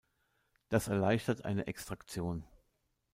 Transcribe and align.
Das 0.69 0.87
erleichtert 0.87 1.45
eine 1.45 1.67
Extraktion. 1.67 2.43